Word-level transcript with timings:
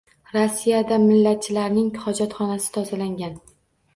Rossiyada 0.35 0.97
millatchilarning 1.01 1.91
hojatxonasini 2.05 2.75
tozalagan 2.79 3.37